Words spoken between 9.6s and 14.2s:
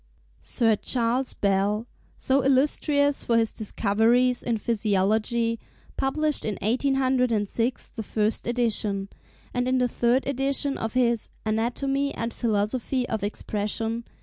in the third edition of his 'Anatomy and Philosophy of Expression.